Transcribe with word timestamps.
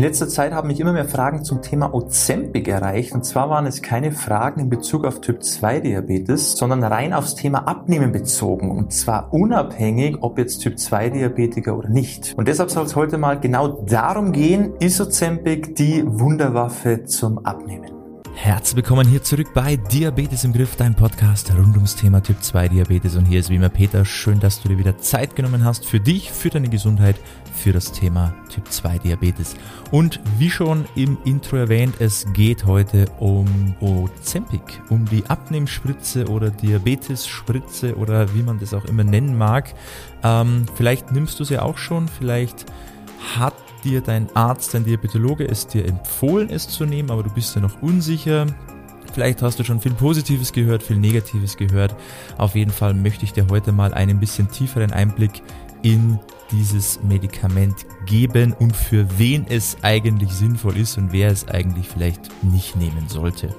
In 0.00 0.06
letzter 0.06 0.30
Zeit 0.30 0.54
haben 0.54 0.68
mich 0.68 0.80
immer 0.80 0.94
mehr 0.94 1.04
Fragen 1.04 1.44
zum 1.44 1.60
Thema 1.60 1.92
Ozempic 1.92 2.70
erreicht. 2.70 3.12
Und 3.12 3.26
zwar 3.26 3.50
waren 3.50 3.66
es 3.66 3.82
keine 3.82 4.12
Fragen 4.12 4.58
in 4.58 4.70
Bezug 4.70 5.04
auf 5.04 5.20
Typ 5.20 5.44
2 5.44 5.80
Diabetes, 5.80 6.52
sondern 6.52 6.82
rein 6.82 7.12
aufs 7.12 7.34
Thema 7.34 7.68
Abnehmen 7.68 8.10
bezogen. 8.10 8.70
Und 8.70 8.94
zwar 8.94 9.30
unabhängig, 9.30 10.16
ob 10.22 10.38
jetzt 10.38 10.60
Typ 10.60 10.78
2 10.78 11.10
Diabetiker 11.10 11.76
oder 11.76 11.90
nicht. 11.90 12.32
Und 12.38 12.48
deshalb 12.48 12.70
soll 12.70 12.86
es 12.86 12.96
heute 12.96 13.18
mal 13.18 13.38
genau 13.38 13.68
darum 13.68 14.32
gehen, 14.32 14.72
ist 14.80 15.02
Ozempic 15.02 15.74
die 15.74 16.02
Wunderwaffe 16.06 17.04
zum 17.04 17.44
Abnehmen? 17.44 17.99
Herzlich 18.42 18.76
willkommen 18.76 19.06
hier 19.06 19.22
zurück 19.22 19.48
bei 19.52 19.76
Diabetes 19.76 20.44
im 20.44 20.54
Griff, 20.54 20.74
dein 20.74 20.94
Podcast 20.94 21.52
rund 21.54 21.76
ums 21.76 21.94
Thema 21.94 22.22
Typ 22.22 22.42
2 22.42 22.68
Diabetes. 22.68 23.14
Und 23.14 23.26
hier 23.26 23.38
ist 23.38 23.50
wie 23.50 23.56
immer 23.56 23.68
Peter. 23.68 24.06
Schön, 24.06 24.40
dass 24.40 24.62
du 24.62 24.70
dir 24.70 24.78
wieder 24.78 24.96
Zeit 24.96 25.36
genommen 25.36 25.62
hast 25.62 25.84
für 25.84 26.00
dich, 26.00 26.32
für 26.32 26.48
deine 26.48 26.70
Gesundheit, 26.70 27.16
für 27.54 27.74
das 27.74 27.92
Thema 27.92 28.34
Typ 28.48 28.66
2 28.66 29.00
Diabetes. 29.00 29.56
Und 29.90 30.20
wie 30.38 30.48
schon 30.48 30.86
im 30.94 31.18
Intro 31.26 31.58
erwähnt, 31.58 31.96
es 31.98 32.26
geht 32.32 32.64
heute 32.64 33.04
um 33.18 33.76
Ozempic, 33.80 34.80
um 34.88 35.04
die 35.04 35.26
Abnehmspritze 35.26 36.26
oder 36.26 36.50
Diabetes-Spritze 36.50 37.94
oder 37.96 38.34
wie 38.34 38.42
man 38.42 38.58
das 38.58 38.72
auch 38.72 38.86
immer 38.86 39.04
nennen 39.04 39.36
mag. 39.36 39.74
Ähm, 40.22 40.64
vielleicht 40.76 41.12
nimmst 41.12 41.38
du 41.40 41.44
sie 41.44 41.58
auch 41.58 41.76
schon, 41.76 42.08
vielleicht 42.08 42.64
hat 43.36 43.52
dir 43.84 44.00
dein 44.00 44.34
Arzt, 44.34 44.74
dein 44.74 44.84
Diabetologe 44.84 45.48
es 45.48 45.66
dir 45.66 45.86
empfohlen, 45.86 46.50
es 46.50 46.68
zu 46.68 46.84
nehmen, 46.84 47.10
aber 47.10 47.22
du 47.22 47.30
bist 47.30 47.54
ja 47.54 47.60
noch 47.60 47.82
unsicher. 47.82 48.46
Vielleicht 49.12 49.42
hast 49.42 49.58
du 49.58 49.64
schon 49.64 49.80
viel 49.80 49.92
Positives 49.92 50.52
gehört, 50.52 50.82
viel 50.82 50.98
Negatives 50.98 51.56
gehört. 51.56 51.96
Auf 52.38 52.54
jeden 52.54 52.70
Fall 52.70 52.94
möchte 52.94 53.24
ich 53.24 53.32
dir 53.32 53.46
heute 53.48 53.72
mal 53.72 53.92
einen 53.92 54.20
bisschen 54.20 54.50
tieferen 54.50 54.92
Einblick 54.92 55.42
in 55.82 56.18
dieses 56.52 57.02
Medikament 57.02 57.86
geben 58.06 58.52
und 58.52 58.76
für 58.76 59.06
wen 59.18 59.46
es 59.48 59.76
eigentlich 59.82 60.30
sinnvoll 60.30 60.76
ist 60.76 60.98
und 60.98 61.12
wer 61.12 61.30
es 61.30 61.48
eigentlich 61.48 61.88
vielleicht 61.88 62.20
nicht 62.44 62.76
nehmen 62.76 63.08
sollte. 63.08 63.54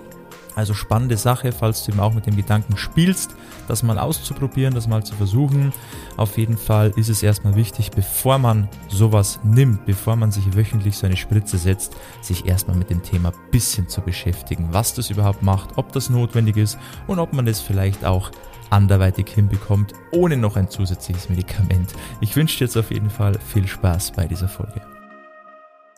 Also 0.55 0.73
spannende 0.73 1.17
Sache, 1.17 1.51
falls 1.51 1.83
du 1.83 1.91
eben 1.91 1.99
auch 1.99 2.13
mit 2.13 2.25
dem 2.25 2.35
Gedanken 2.35 2.77
spielst, 2.77 3.35
das 3.67 3.83
mal 3.83 3.97
auszuprobieren, 3.97 4.73
das 4.73 4.87
mal 4.87 5.03
zu 5.03 5.15
versuchen. 5.15 5.71
Auf 6.17 6.37
jeden 6.37 6.57
Fall 6.57 6.91
ist 6.95 7.09
es 7.09 7.23
erstmal 7.23 7.55
wichtig, 7.55 7.91
bevor 7.91 8.37
man 8.37 8.67
sowas 8.89 9.39
nimmt, 9.43 9.85
bevor 9.85 10.15
man 10.15 10.31
sich 10.31 10.55
wöchentlich 10.55 10.97
so 10.97 11.05
eine 11.05 11.17
Spritze 11.17 11.57
setzt, 11.57 11.95
sich 12.21 12.45
erstmal 12.45 12.75
mit 12.75 12.89
dem 12.89 13.01
Thema 13.01 13.31
bisschen 13.51 13.87
zu 13.87 14.01
beschäftigen, 14.01 14.69
was 14.71 14.93
das 14.93 15.09
überhaupt 15.09 15.41
macht, 15.41 15.69
ob 15.77 15.91
das 15.93 16.09
notwendig 16.09 16.57
ist 16.57 16.77
und 17.07 17.19
ob 17.19 17.33
man 17.33 17.45
das 17.45 17.61
vielleicht 17.61 18.05
auch 18.05 18.31
anderweitig 18.69 19.29
hinbekommt, 19.29 19.93
ohne 20.11 20.37
noch 20.37 20.55
ein 20.55 20.69
zusätzliches 20.69 21.29
Medikament. 21.29 21.93
Ich 22.21 22.35
wünsche 22.35 22.57
dir 22.57 22.65
jetzt 22.65 22.77
auf 22.77 22.91
jeden 22.91 23.09
Fall 23.09 23.37
viel 23.39 23.67
Spaß 23.67 24.11
bei 24.11 24.27
dieser 24.27 24.47
Folge. 24.47 24.90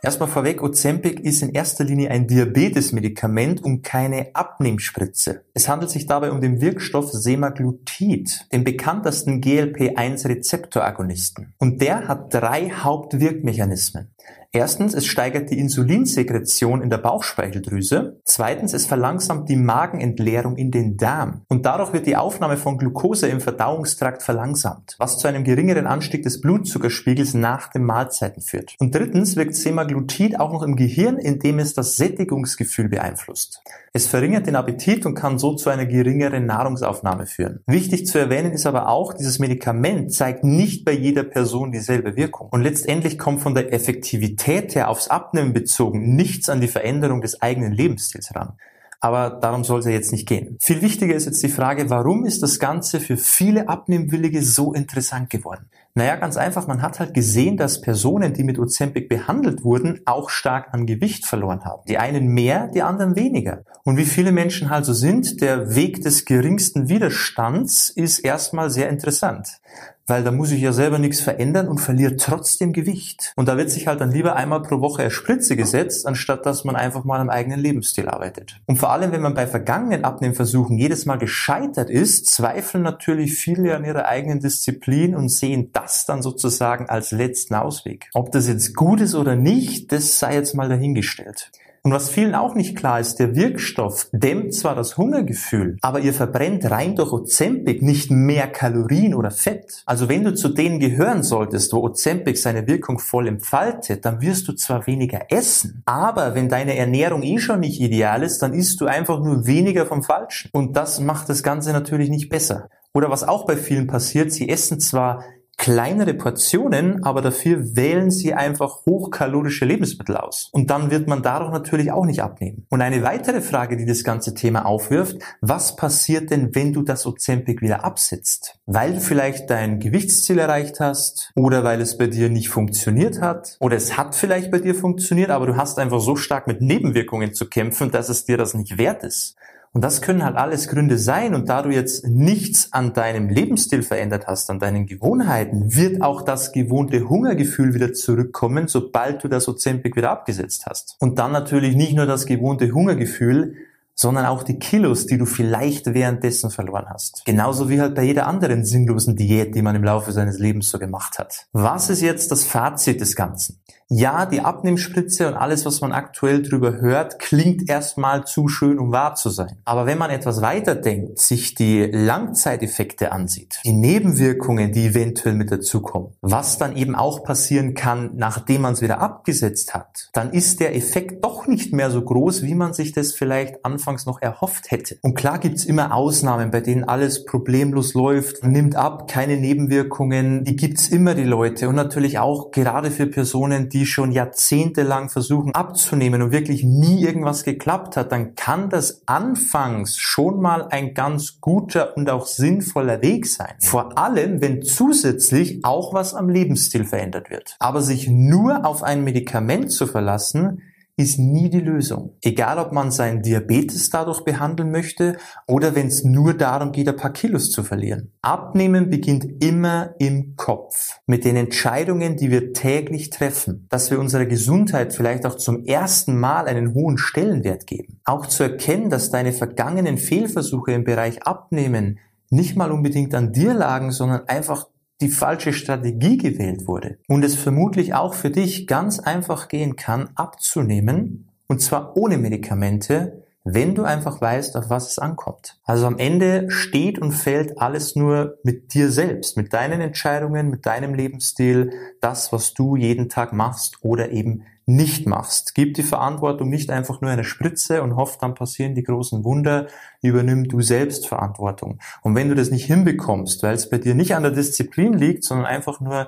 Erstmal 0.06 0.28
vorweg, 0.28 0.62
Ozempic 0.62 1.22
ist 1.22 1.42
in 1.44 1.54
erster 1.54 1.86
Linie 1.86 2.12
ein 2.12 2.28
Diabetesmedikament 2.28 3.64
und 3.64 3.84
keine 3.84 4.36
Abnehmspritze. 4.36 5.46
Es 5.54 5.70
handelt 5.70 5.92
sich 5.92 6.08
dabei 6.08 6.32
um 6.32 6.42
den 6.42 6.60
Wirkstoff 6.60 7.10
Semaglutid, 7.10 8.46
den 8.52 8.66
bekanntesten 8.66 9.40
GLP-1-Rezeptoragonisten. 9.40 11.54
Und 11.58 11.82
der 11.82 12.10
hat 12.10 12.34
drei 12.34 12.70
Hauptwirkmechanismen. 12.70 14.14
Erstens, 14.56 14.94
es 14.94 15.08
steigert 15.08 15.50
die 15.50 15.58
Insulinsekretion 15.58 16.84
in 16.84 16.92
der 16.92 17.00
Bauchspeicheldrüse. 17.00 18.20
Zweitens, 18.24 18.74
es 18.74 18.86
verlangsamt 18.86 19.50
die 19.50 19.56
Magenentleerung 19.56 20.58
in 20.58 20.70
den 20.70 20.96
Darm. 20.96 21.42
Und 21.48 21.66
dadurch 21.66 21.92
wird 21.92 22.06
die 22.06 22.16
Aufnahme 22.16 22.58
von 22.58 22.78
Glucose 22.78 23.28
im 23.28 23.42
Verdauungstrakt 23.42 24.22
verlangsamt, 24.22 24.96
was 25.00 25.18
zu 25.18 25.28
einem 25.28 25.44
geringeren 25.44 25.88
Anstieg 25.88 26.22
des 26.22 26.40
Blutzuckerspiegels 26.40 27.34
nach 27.34 27.72
den 27.72 27.84
Mahlzeiten 27.84 28.44
führt. 28.44 28.76
Und 28.80 28.94
drittens 28.94 29.36
wirkt 29.36 29.56
Semaglutid 29.56 30.40
auch 30.40 30.54
noch 30.54 30.62
im 30.62 30.76
Gehirn, 30.76 31.18
indem 31.18 31.58
es 31.58 31.74
das 31.74 31.98
Sättigungsgefühl 31.98 32.90
beeinflusst. 32.90 33.64
Es 33.92 34.06
verringert 34.06 34.46
den 34.46 34.56
Appetit 34.56 35.08
und 35.08 35.16
kann 35.16 35.40
so 35.40 35.56
zu 35.56 35.72
einer 35.72 35.88
geringeren 35.88 36.46
Nahrungsaufnahme 36.46 37.26
führen. 37.26 37.62
Wichtig 37.66 38.06
zu 38.06 38.20
erwähnen 38.20 38.52
ist 38.52 38.68
aber 38.68 38.88
auch, 38.88 39.14
dieses 39.14 39.40
Medikament 39.40 40.14
zeigt 40.14 40.44
nicht 40.44 40.86
bei 40.86 40.92
jeder 40.92 41.24
Person 41.24 41.72
dieselbe 41.72 42.16
Wirkung. 42.16 42.50
Und 42.52 42.62
letztendlich 42.62 43.18
kommt 43.18 43.42
von 43.42 43.56
der 43.56 43.74
Effektivität 43.74 44.43
her 44.48 44.90
aufs 44.90 45.08
Abnehmen 45.08 45.54
bezogen 45.54 46.16
nichts 46.16 46.50
an 46.50 46.62
die 46.62 46.68
Veränderung 46.68 47.22
des 47.22 47.42
eigenen 47.42 47.72
Lebensstils 47.72 48.36
ran. 48.36 48.54
Aber 49.00 49.32
darum 49.32 49.66
soll 49.66 49.80
es 49.80 49.86
ja 49.86 49.92
jetzt 49.92 50.14
nicht 50.14 50.28
gehen. 50.28 50.58
Viel 50.62 50.82
wichtiger 50.82 51.14
ist 51.14 51.26
jetzt 51.26 51.44
die 51.44 51.50
Frage, 51.50 51.90
warum 51.90 52.26
ist 52.26 52.42
das 52.42 52.58
Ganze 52.58 53.02
für 53.02 53.18
viele 53.18 53.68
Abnehmwillige 53.68 54.42
so 54.42 54.74
interessant 54.74 55.30
geworden? 55.30 55.70
Naja, 55.96 56.16
ganz 56.16 56.38
einfach, 56.38 56.66
man 56.66 56.82
hat 56.82 57.00
halt 57.00 57.14
gesehen, 57.14 57.56
dass 57.56 57.80
Personen, 57.80 58.34
die 58.34 58.44
mit 58.44 58.58
Ozempic 58.58 59.08
behandelt 59.08 59.64
wurden, 59.64 60.02
auch 60.06 60.32
stark 60.32 60.74
an 60.74 60.88
Gewicht 60.88 61.28
verloren 61.28 61.66
haben. 61.66 61.84
Die 61.88 62.00
einen 62.00 62.30
mehr, 62.30 62.68
die 62.68 62.82
anderen 62.82 63.16
weniger. 63.16 63.64
Und 63.84 63.98
wie 63.98 64.06
viele 64.06 64.32
Menschen 64.32 64.72
halt 64.72 64.86
so 64.86 64.94
sind, 64.94 65.40
der 65.40 65.76
Weg 65.76 66.02
des 66.02 66.26
geringsten 66.26 66.90
Widerstands 66.90 67.92
ist 67.92 68.20
erstmal 68.20 68.72
sehr 68.72 68.90
interessant 68.90 69.62
weil 70.08 70.24
da 70.24 70.32
muss 70.32 70.52
ich 70.52 70.62
ja 70.62 70.74
selber 70.74 71.00
nichts 71.00 71.22
verändern 71.22 71.68
und 71.68 71.80
verliere 71.80 72.18
trotzdem 72.18 72.74
Gewicht. 72.74 73.34
Und 73.36 73.48
da 73.48 73.58
wird 73.58 73.72
sich 73.72 73.88
halt 73.88 74.02
dann 74.02 74.12
lieber 74.12 74.36
einmal 74.36 74.62
pro 74.62 74.82
Woche 74.82 75.04
eine 75.04 75.12
Spritze 75.12 75.56
gesetzt, 75.56 76.06
anstatt 76.06 76.46
dass 76.46 76.66
man 76.66 76.76
einfach 76.76 77.04
mal 77.04 77.20
am 77.20 77.30
eigenen 77.30 77.60
Lebensstil 77.60 78.10
arbeitet. 78.10 78.60
Und 78.66 78.78
vor 78.78 78.92
allem, 78.92 79.12
wenn 79.12 79.22
man 79.22 79.34
bei 79.34 79.48
vergangenen 79.48 80.04
Abnehmversuchen 80.04 80.78
jedes 80.78 81.06
Mal 81.06 81.18
gescheitert 81.18 81.90
ist, 81.90 82.28
zweifeln 82.28 82.84
natürlich 82.84 83.36
viele 83.36 83.76
an 83.76 83.86
ihrer 83.86 84.06
eigenen 84.06 84.40
Disziplin 84.40 85.16
und 85.16 85.30
sehen 85.30 85.70
das 85.72 85.83
dann 86.06 86.22
sozusagen 86.22 86.90
als 86.90 87.12
letzten 87.12 87.56
Ausweg. 87.56 88.10
Ob 88.14 88.32
das 88.32 88.48
jetzt 88.48 88.76
gut 88.76 89.02
ist 89.02 89.16
oder 89.16 89.36
nicht, 89.36 89.92
das 89.92 90.20
sei 90.20 90.36
jetzt 90.36 90.56
mal 90.56 90.70
dahingestellt. 90.70 91.52
Und 91.86 91.92
was 91.92 92.10
vielen 92.10 92.34
auch 92.34 92.56
nicht 92.56 92.78
klar 92.78 93.02
ist, 93.02 93.20
der 93.20 93.36
Wirkstoff 93.36 94.08
dämmt 94.14 94.54
zwar 94.54 94.74
das 94.74 94.96
Hungergefühl, 94.96 95.78
aber 95.82 96.00
ihr 96.00 96.14
verbrennt 96.14 96.72
rein 96.72 96.96
durch 96.96 97.12
Ozempic 97.12 97.82
nicht 97.82 98.10
mehr 98.10 98.48
Kalorien 98.48 99.14
oder 99.14 99.32
Fett. 99.32 99.84
Also 99.86 100.08
wenn 100.08 100.24
du 100.24 100.34
zu 100.34 100.48
denen 100.48 100.80
gehören 100.80 101.24
solltest, 101.24 101.74
wo 101.74 101.80
Ozempic 101.80 102.38
seine 102.38 102.68
Wirkung 102.68 103.00
voll 103.00 103.28
entfaltet, 103.28 104.06
dann 104.06 104.22
wirst 104.22 104.48
du 104.48 104.54
zwar 104.54 104.88
weniger 104.88 105.26
essen, 105.30 105.84
aber 105.86 106.36
wenn 106.36 106.48
deine 106.48 106.78
Ernährung 106.78 107.22
eh 107.22 107.40
schon 107.40 107.60
nicht 107.60 107.82
ideal 107.82 108.24
ist, 108.24 108.40
dann 108.40 108.54
isst 108.54 108.80
du 108.80 108.86
einfach 108.86 109.20
nur 109.20 109.46
weniger 109.46 109.86
vom 109.86 110.04
Falschen. 110.04 110.52
Und 110.54 110.78
das 110.78 111.02
macht 111.02 111.28
das 111.28 111.44
Ganze 111.44 111.74
natürlich 111.74 112.10
nicht 112.10 112.30
besser. 112.30 112.70
Oder 112.94 113.10
was 113.10 113.28
auch 113.28 113.46
bei 113.46 113.58
vielen 113.58 113.88
passiert, 113.88 114.32
sie 114.32 114.48
essen 114.48 114.80
zwar 114.80 115.26
kleinere 115.64 116.14
Portionen, 116.14 117.06
aber 117.06 117.22
dafür 117.22 117.78
wählen 117.78 118.12
sie 118.12 118.34
einfach 118.34 118.86
hochkalorische 118.86 119.64
Lebensmittel 119.64 120.18
aus. 120.18 120.50
Und 120.52 120.70
dann 120.70 120.92
wird 120.92 121.08
man 121.08 121.24
dadurch 121.24 121.54
natürlich 121.54 121.90
auch 121.90 122.04
nicht 122.04 122.22
abnehmen. 122.22 122.66
Und 122.68 122.82
eine 122.82 123.02
weitere 123.02 123.40
Frage, 123.40 123.78
die 123.78 123.86
das 123.86 124.04
ganze 124.04 124.34
Thema 124.34 124.66
aufwirft, 124.66 125.24
was 125.40 125.78
passiert 125.78 126.32
denn, 126.32 126.54
wenn 126.54 126.74
du 126.74 126.82
das 126.82 127.06
Ozempic 127.06 127.62
wieder 127.62 127.86
absetzt? 127.86 128.60
Weil 128.66 128.96
du 128.96 129.00
vielleicht 129.00 129.50
dein 129.50 129.80
Gewichtsziel 129.80 130.40
erreicht 130.40 130.82
hast 130.82 131.32
oder 131.34 131.64
weil 131.64 131.80
es 131.80 131.98
bei 131.98 132.08
dir 132.08 132.28
nicht 132.28 132.50
funktioniert 132.50 133.22
hat 133.22 133.56
oder 133.62 133.78
es 133.78 133.96
hat 133.96 134.16
vielleicht 134.16 134.52
bei 134.52 134.60
dir 134.60 134.76
funktioniert, 134.76 135.30
aber 135.30 135.46
du 135.46 135.56
hast 135.56 135.80
einfach 135.80 136.02
so 136.02 136.18
stark 136.18 136.46
mit 136.46 136.60
Nebenwirkungen 136.60 137.34
zu 137.34 137.48
kämpfen, 137.48 137.90
dass 137.90 138.10
es 138.10 138.26
dir 138.26 138.36
das 138.36 138.54
nicht 138.54 138.78
wert 138.78 139.06
ist. 139.06 139.38
Und 139.74 139.84
das 139.84 140.02
können 140.04 140.24
halt 140.24 140.36
alles 140.36 140.68
Gründe 140.68 141.00
sein. 141.00 141.34
Und 141.34 141.50
da 141.50 141.64
du 141.64 141.70
jetzt 141.70 142.08
nichts 142.08 142.72
an 142.72 142.94
deinem 142.94 143.28
Lebensstil 143.28 143.82
verändert 143.82 144.28
hast, 144.28 144.50
an 144.52 144.60
deinen 144.60 144.86
Gewohnheiten, 144.86 145.76
wird 145.76 146.04
auch 146.04 146.22
das 146.22 146.52
gewohnte 146.52 147.10
Hungergefühl 147.10 147.74
wieder 147.74 147.92
zurückkommen, 147.92 148.68
sobald 148.68 149.24
du 149.24 149.28
das 149.28 149.48
Ozempic 149.48 149.96
wieder 149.96 150.12
abgesetzt 150.12 150.68
hast. 150.68 150.96
Und 151.00 151.18
dann 151.18 151.32
natürlich 151.32 151.76
nicht 151.76 151.96
nur 151.96 152.06
das 152.06 152.28
gewohnte 152.28 152.72
Hungergefühl, 152.72 153.56
sondern 153.96 154.26
auch 154.26 154.44
die 154.44 154.60
Kilos, 154.60 155.06
die 155.06 155.18
du 155.18 155.26
vielleicht 155.26 155.94
währenddessen 155.94 156.50
verloren 156.50 156.86
hast. 156.90 157.24
Genauso 157.26 157.70
wie 157.70 157.80
halt 157.80 157.96
bei 157.96 158.04
jeder 158.04 158.28
anderen 158.28 158.66
sinnlosen 158.66 159.16
Diät, 159.16 159.56
die 159.56 159.62
man 159.62 159.76
im 159.76 159.84
Laufe 159.84 160.12
seines 160.12 160.40
Lebens 160.40 160.70
so 160.70 160.80
gemacht 160.80 161.20
hat. 161.20 161.48
Was 161.52 161.90
ist 161.90 162.02
jetzt 162.02 162.32
das 162.32 162.44
Fazit 162.44 163.02
des 163.02 163.16
Ganzen? 163.16 163.60
Ja, 163.90 164.26
die 164.26 164.42
Abnehmspritze 164.42 165.28
und 165.28 165.36
alles, 165.36 165.66
was 165.66 165.82
man 165.82 165.92
aktuell 165.92 166.42
drüber 166.42 166.82
hört, 166.82 167.20
klingt 167.20 167.70
erstmal 167.70 168.26
zu 168.26 168.48
schön, 168.48 168.80
um 168.80 168.92
wahr 168.92 169.16
zu 169.16 169.30
sein. 169.30 169.58
Aber 169.66 169.86
wenn 169.86 169.98
man 169.98 170.10
etwas 170.10 170.42
weiter 170.42 170.76
denkt, 170.76 171.20
sich 171.20 171.54
die 171.54 171.84
Langzeiteffekte 171.92 173.12
ansieht, 173.12 173.60
die 173.66 173.74
Nebenwirkungen, 173.74 174.72
die 174.72 174.88
eventuell 174.88 175.36
mit 175.36 175.52
dazukommen, 175.52 176.14
was 176.22 176.58
dann 176.58 176.76
eben 176.76 176.96
auch 176.96 177.24
passieren 177.24 177.74
kann, 177.74 178.12
nachdem 178.16 178.62
man 178.62 178.74
es 178.74 178.82
wieder 178.82 179.00
abgesetzt 179.00 179.74
hat, 179.74 180.10
dann 180.14 180.32
ist 180.32 180.60
der 180.60 180.76
Effekt 180.76 181.24
doch 181.24 181.48
nicht 181.48 181.74
mehr 181.74 181.92
so 181.92 182.02
groß, 182.02 182.44
wie 182.44 182.56
man 182.56 182.74
sich 182.74 182.94
das 182.94 183.12
vielleicht 183.12 183.66
anfangs 183.66 184.06
noch 184.06 184.22
erhofft 184.22 184.72
hätte. 184.72 184.98
Und 185.02 185.16
klar 185.16 185.40
gibt's 185.40 185.66
immer 185.66 185.94
Ausnahmen, 185.94 186.52
bei 186.52 186.62
denen 186.62 186.84
alles 186.84 187.26
problemlos 187.26 187.94
läuft, 187.94 188.44
nimmt 188.44 188.76
ab, 188.76 189.08
keine 189.08 189.38
Nebenwirkungen, 189.38 190.44
die 190.44 190.56
gibt's 190.56 190.88
immer 190.88 191.14
die 191.14 191.24
Leute 191.24 191.70
und 191.70 191.76
natürlich 191.76 192.20
auch 192.20 192.52
gerade 192.52 192.92
für 192.92 193.08
Personen, 193.08 193.70
die 193.74 193.86
schon 193.86 194.12
jahrzehntelang 194.12 195.10
versuchen 195.10 195.54
abzunehmen 195.54 196.22
und 196.22 196.32
wirklich 196.32 196.64
nie 196.64 197.04
irgendwas 197.04 197.44
geklappt 197.44 197.98
hat, 197.98 198.12
dann 198.12 198.36
kann 198.36 198.70
das 198.70 199.02
anfangs 199.08 199.98
schon 199.98 200.40
mal 200.40 200.68
ein 200.70 200.94
ganz 200.94 201.42
guter 201.42 201.98
und 201.98 202.10
auch 202.10 202.26
sinnvoller 202.26 203.02
Weg 203.02 203.26
sein. 203.26 203.56
Vor 203.60 203.98
allem, 203.98 204.42
wenn 204.42 204.62
zusätzlich 204.62 205.66
auch 205.66 205.94
was 205.94 206.14
am 206.14 206.30
Lebensstil 206.30 206.86
verändert 206.86 207.30
wird. 207.30 207.56
Aber 207.60 207.82
sich 207.82 208.08
nur 208.08 208.66
auf 208.66 208.84
ein 208.84 209.04
Medikament 209.04 209.72
zu 209.72 209.88
verlassen, 209.88 210.62
ist 210.96 211.18
nie 211.18 211.50
die 211.50 211.60
Lösung. 211.60 212.18
Egal, 212.22 212.60
ob 212.60 212.72
man 212.72 212.92
seinen 212.92 213.24
Diabetes 213.24 213.90
dadurch 213.90 214.24
behandeln 214.24 214.70
möchte 214.70 215.18
oder 215.48 215.76
wenn 215.76 215.88
es 215.88 216.04
nur 216.04 216.36
darum 216.36 216.72
geht, 216.72 216.88
ein 216.88 216.96
paar 216.96 217.14
Kilos 217.14 217.50
zu 217.50 217.64
verlieren. 217.64 218.12
Abnehmen 218.22 218.90
beginnt 218.90 219.44
immer 219.44 219.96
im 219.98 220.36
Kopf. 220.36 221.00
Mit 221.08 221.26
den 221.26 221.36
Entscheidungen, 221.36 222.16
die 222.16 222.30
wir 222.30 222.54
täglich 222.54 223.10
treffen. 223.10 223.66
Dass 223.70 223.90
wir 223.90 224.00
unserer 224.00 224.26
Gesundheit 224.26 224.94
vielleicht 224.94 225.26
auch 225.26 225.36
zum 225.36 225.66
ersten 225.66 226.20
Mal 226.20 226.46
einen 226.46 226.76
hohen 226.76 227.00
Stellenwert 227.00 227.66
geben. 227.66 228.00
Auch 228.06 228.28
zu 228.28 228.44
erkennen, 228.44 228.92
dass 228.92 229.10
deine 229.10 229.34
vergangenen 229.34 229.98
Fehlversuche 229.98 230.74
im 230.74 230.84
Bereich 230.84 231.24
Abnehmen 231.24 232.00
nicht 232.30 232.56
mal 232.56 232.72
unbedingt 232.72 233.14
an 233.16 233.32
dir 233.32 233.54
lagen, 233.54 233.92
sondern 233.92 234.28
einfach 234.28 234.68
die 235.02 235.10
falsche 235.10 235.54
Strategie 235.54 236.18
gewählt 236.18 236.68
wurde 236.68 237.00
und 237.08 237.24
es 237.24 237.36
vermutlich 237.36 237.94
auch 237.94 238.14
für 238.14 238.30
dich 238.30 238.68
ganz 238.68 239.00
einfach 239.00 239.48
gehen 239.48 239.76
kann, 239.76 240.10
abzunehmen 240.16 241.30
und 241.48 241.62
zwar 241.62 241.98
ohne 241.98 242.18
Medikamente, 242.18 243.23
wenn 243.46 243.76
du 243.76 243.84
einfach 243.84 244.22
weißt, 244.22 244.56
auf 244.56 244.70
was 244.70 244.92
es 244.92 245.00
ankommt. 245.00 245.60
Also 245.64 245.86
am 245.86 245.98
Ende 245.98 246.50
steht 246.50 246.98
und 247.00 247.12
fällt 247.12 247.60
alles 247.60 247.96
nur 247.96 248.38
mit 248.44 248.74
dir 248.74 248.90
selbst, 248.90 249.36
mit 249.36 249.54
deinen 249.54 249.82
Entscheidungen, 249.82 250.50
mit 250.50 250.66
deinem 250.66 250.94
Lebensstil, 250.94 251.72
das, 252.00 252.32
was 252.32 252.54
du 252.54 252.78
jeden 252.78 253.10
Tag 253.10 253.34
machst 253.34 253.80
oder 253.82 254.12
eben 254.12 254.44
nicht 254.66 255.06
machst. 255.08 255.56
Gib 255.56 255.74
die 255.74 255.84
Verantwortung 255.84 256.50
nicht 256.50 256.70
einfach 256.70 257.02
nur 257.02 257.12
eine 257.12 257.26
Spritze 257.26 257.84
und 257.84 257.98
hofft, 257.98 258.24
dann 258.24 258.34
passieren 258.34 258.76
die 258.76 258.84
großen 258.84 259.26
Wunder. 259.26 259.68
Übernimm 260.02 260.48
du 260.48 260.62
selbst 260.62 261.08
Verantwortung. 261.08 261.80
Und 262.02 262.16
wenn 262.16 262.30
du 262.30 262.36
das 262.36 262.50
nicht 262.50 262.66
hinbekommst, 262.66 263.44
weil 263.44 263.56
es 263.56 263.70
bei 263.70 263.78
dir 263.78 263.94
nicht 263.94 264.16
an 264.16 264.24
der 264.24 264.32
Disziplin 264.32 264.94
liegt, 264.94 265.26
sondern 265.26 265.46
einfach 265.46 265.82
nur 265.82 266.08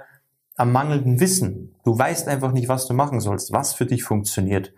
am 0.55 0.71
mangelnden 0.71 1.19
Wissen, 1.19 1.75
du 1.83 1.97
weißt 1.97 2.29
einfach 2.29 2.53
nicht, 2.53 2.69
was 2.69 2.87
du 2.87 2.93
machen 2.93 3.19
sollst, 3.19 3.51
was 3.51 3.73
für 3.73 3.85
dich 3.85 4.05
funktioniert, 4.05 4.71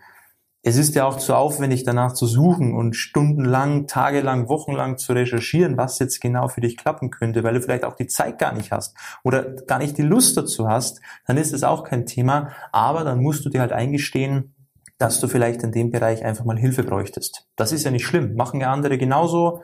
es 0.68 0.76
ist 0.76 0.94
ja 0.94 1.06
auch 1.06 1.16
zu 1.16 1.34
aufwendig, 1.34 1.84
danach 1.84 2.12
zu 2.12 2.26
suchen 2.26 2.74
und 2.74 2.94
stundenlang, 2.94 3.86
tagelang, 3.86 4.50
wochenlang 4.50 4.98
zu 4.98 5.14
recherchieren, 5.14 5.78
was 5.78 5.98
jetzt 5.98 6.20
genau 6.20 6.48
für 6.48 6.60
dich 6.60 6.76
klappen 6.76 7.08
könnte, 7.08 7.42
weil 7.42 7.54
du 7.54 7.62
vielleicht 7.62 7.84
auch 7.84 7.94
die 7.94 8.06
Zeit 8.06 8.38
gar 8.38 8.52
nicht 8.52 8.70
hast 8.70 8.94
oder 9.24 9.44
gar 9.44 9.78
nicht 9.78 9.96
die 9.96 10.02
Lust 10.02 10.36
dazu 10.36 10.68
hast, 10.68 11.00
dann 11.26 11.38
ist 11.38 11.54
es 11.54 11.64
auch 11.64 11.84
kein 11.84 12.04
Thema. 12.04 12.50
Aber 12.70 13.02
dann 13.04 13.22
musst 13.22 13.46
du 13.46 13.48
dir 13.48 13.62
halt 13.62 13.72
eingestehen, 13.72 14.54
dass 14.98 15.20
du 15.20 15.28
vielleicht 15.28 15.62
in 15.62 15.72
dem 15.72 15.90
Bereich 15.90 16.22
einfach 16.22 16.44
mal 16.44 16.58
Hilfe 16.58 16.82
bräuchtest. 16.82 17.48
Das 17.56 17.72
ist 17.72 17.84
ja 17.84 17.90
nicht 17.90 18.04
schlimm. 18.04 18.34
Machen 18.34 18.60
ja 18.60 18.70
andere 18.70 18.98
genauso 18.98 19.62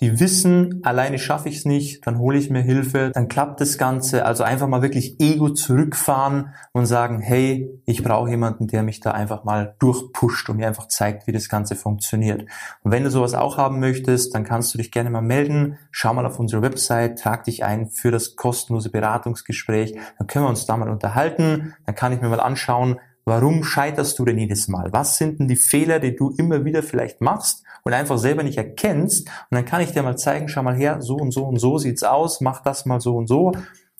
die 0.00 0.18
wissen, 0.18 0.80
alleine 0.82 1.18
schaffe 1.18 1.50
ich 1.50 1.58
es 1.58 1.64
nicht, 1.66 2.06
dann 2.06 2.18
hole 2.18 2.38
ich 2.38 2.48
mir 2.48 2.62
Hilfe, 2.62 3.10
dann 3.12 3.28
klappt 3.28 3.60
das 3.60 3.76
Ganze. 3.76 4.24
Also 4.24 4.44
einfach 4.44 4.66
mal 4.66 4.80
wirklich 4.80 5.20
Ego 5.20 5.50
zurückfahren 5.50 6.54
und 6.72 6.86
sagen, 6.86 7.20
hey, 7.20 7.70
ich 7.84 8.02
brauche 8.02 8.30
jemanden, 8.30 8.66
der 8.66 8.82
mich 8.82 9.00
da 9.00 9.10
einfach 9.10 9.44
mal 9.44 9.74
durchpusht 9.78 10.48
und 10.48 10.56
mir 10.56 10.68
einfach 10.68 10.88
zeigt, 10.88 11.26
wie 11.26 11.32
das 11.32 11.50
Ganze 11.50 11.76
funktioniert. 11.76 12.46
Und 12.82 12.92
wenn 12.92 13.04
du 13.04 13.10
sowas 13.10 13.34
auch 13.34 13.58
haben 13.58 13.78
möchtest, 13.78 14.34
dann 14.34 14.44
kannst 14.44 14.72
du 14.72 14.78
dich 14.78 14.90
gerne 14.90 15.10
mal 15.10 15.20
melden. 15.20 15.76
Schau 15.90 16.14
mal 16.14 16.24
auf 16.24 16.38
unsere 16.38 16.62
Website, 16.62 17.18
trag 17.18 17.44
dich 17.44 17.64
ein 17.64 17.90
für 17.90 18.10
das 18.10 18.36
kostenlose 18.36 18.90
Beratungsgespräch. 18.90 19.98
Dann 20.16 20.26
können 20.26 20.46
wir 20.46 20.50
uns 20.50 20.64
da 20.64 20.78
mal 20.78 20.88
unterhalten. 20.88 21.74
Dann 21.84 21.94
kann 21.94 22.12
ich 22.14 22.22
mir 22.22 22.30
mal 22.30 22.40
anschauen, 22.40 22.98
Warum 23.24 23.62
scheiterst 23.62 24.18
du 24.18 24.24
denn 24.24 24.38
jedes 24.38 24.68
Mal? 24.68 24.92
Was 24.92 25.18
sind 25.18 25.40
denn 25.40 25.48
die 25.48 25.56
Fehler, 25.56 26.00
die 26.00 26.16
du 26.16 26.30
immer 26.30 26.64
wieder 26.64 26.82
vielleicht 26.82 27.20
machst 27.20 27.64
und 27.84 27.92
einfach 27.92 28.18
selber 28.18 28.42
nicht 28.42 28.58
erkennst? 28.58 29.28
Und 29.28 29.56
dann 29.56 29.64
kann 29.64 29.80
ich 29.80 29.92
dir 29.92 30.02
mal 30.02 30.16
zeigen, 30.16 30.48
schau 30.48 30.62
mal 30.62 30.76
her, 30.76 31.00
so 31.02 31.16
und 31.16 31.30
so 31.30 31.44
und 31.44 31.58
so 31.58 31.78
sieht's 31.78 32.02
aus, 32.02 32.40
mach 32.40 32.62
das 32.62 32.86
mal 32.86 33.00
so 33.00 33.16
und 33.16 33.26
so. 33.26 33.52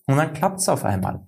Und 0.06 0.16
dann 0.16 0.32
klappt's 0.32 0.68
auf 0.68 0.84
einmal. 0.84 1.26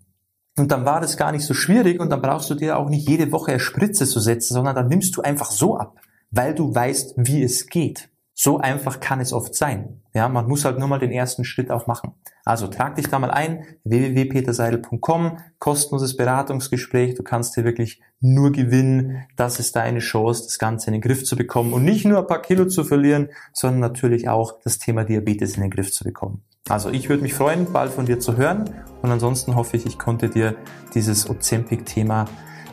Und 0.56 0.70
dann 0.70 0.84
war 0.84 1.00
das 1.00 1.16
gar 1.16 1.32
nicht 1.32 1.44
so 1.44 1.54
schwierig 1.54 2.00
und 2.00 2.10
dann 2.10 2.20
brauchst 2.20 2.50
du 2.50 2.54
dir 2.54 2.78
auch 2.78 2.88
nicht 2.88 3.08
jede 3.08 3.32
Woche 3.32 3.52
eine 3.52 3.60
Spritze 3.60 4.06
zu 4.06 4.20
setzen, 4.20 4.54
sondern 4.54 4.74
dann 4.74 4.88
nimmst 4.88 5.16
du 5.16 5.22
einfach 5.22 5.50
so 5.50 5.78
ab, 5.78 5.98
weil 6.30 6.54
du 6.54 6.74
weißt, 6.74 7.14
wie 7.16 7.42
es 7.42 7.68
geht. 7.68 8.10
So 8.44 8.58
einfach 8.58 8.98
kann 8.98 9.20
es 9.20 9.32
oft 9.32 9.54
sein. 9.54 10.00
Ja, 10.14 10.28
man 10.28 10.48
muss 10.48 10.64
halt 10.64 10.76
nur 10.76 10.88
mal 10.88 10.98
den 10.98 11.12
ersten 11.12 11.44
Schritt 11.44 11.70
auch 11.70 11.86
machen. 11.86 12.14
Also 12.44 12.66
trag 12.66 12.96
dich 12.96 13.06
da 13.06 13.20
mal 13.20 13.30
ein, 13.30 13.62
www.peterseidel.com, 13.84 15.38
kostenloses 15.60 16.16
Beratungsgespräch. 16.16 17.14
Du 17.14 17.22
kannst 17.22 17.56
dir 17.56 17.62
wirklich 17.62 18.02
nur 18.18 18.50
gewinnen. 18.50 19.22
Das 19.36 19.60
ist 19.60 19.76
deine 19.76 20.00
Chance, 20.00 20.42
das 20.46 20.58
Ganze 20.58 20.88
in 20.88 20.94
den 20.94 21.02
Griff 21.02 21.24
zu 21.24 21.36
bekommen 21.36 21.72
und 21.72 21.84
nicht 21.84 22.04
nur 22.04 22.18
ein 22.18 22.26
paar 22.26 22.42
Kilo 22.42 22.66
zu 22.66 22.82
verlieren, 22.82 23.28
sondern 23.52 23.78
natürlich 23.78 24.28
auch 24.28 24.58
das 24.64 24.80
Thema 24.80 25.04
Diabetes 25.04 25.54
in 25.54 25.62
den 25.62 25.70
Griff 25.70 25.92
zu 25.92 26.02
bekommen. 26.02 26.42
Also 26.68 26.90
ich 26.90 27.08
würde 27.08 27.22
mich 27.22 27.34
freuen, 27.34 27.72
bald 27.72 27.92
von 27.92 28.06
dir 28.06 28.18
zu 28.18 28.36
hören 28.36 28.70
und 29.02 29.10
ansonsten 29.12 29.54
hoffe 29.54 29.76
ich, 29.76 29.86
ich 29.86 30.00
konnte 30.00 30.28
dir 30.28 30.56
dieses 30.96 31.30
Ozempic-Thema 31.30 32.24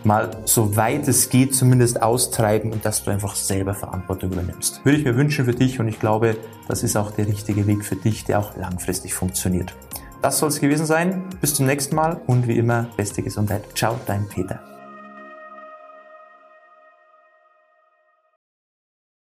mal 0.04 0.31
so 0.46 0.75
weit 0.75 1.07
es 1.07 1.30
geht 1.30 1.56
zumindest 1.56 2.01
austreiben 2.01 2.72
und 2.72 2.86
dass 2.86 3.04
du 3.04 3.12
einfach 3.12 3.36
selber 3.36 3.74
Verantwortung 3.74 4.31
übernimmst. 4.31 4.84
Würde 4.86 4.98
ich 4.98 5.06
mir 5.06 5.16
wünschen 5.16 5.46
für 5.46 5.54
dich 5.54 5.80
und 5.80 5.88
ich 5.88 6.00
glaube, 6.00 6.38
das 6.68 6.84
ist 6.84 6.96
auch 6.96 7.12
der 7.12 7.28
richtige 7.28 7.68
Weg 7.68 7.86
für 7.86 7.96
dich, 7.96 8.25
der 8.25 8.40
auch 8.40 8.56
langfristig 8.56 9.13
funktioniert. 9.13 9.74
Das 10.22 10.40
soll 10.40 10.50
es 10.50 10.60
gewesen 10.60 10.86
sein. 10.86 11.24
Bis 11.42 11.56
zum 11.56 11.66
nächsten 11.66 11.96
Mal 11.96 12.19
und 12.28 12.48
wie 12.48 12.57
immer, 12.57 12.88
beste 12.98 13.22
Gesundheit. 13.22 13.63
Ciao, 13.75 13.96
dein 14.06 14.28
Peter. 14.28 14.79